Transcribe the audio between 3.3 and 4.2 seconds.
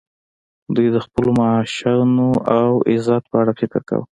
په اړه فکر کاوه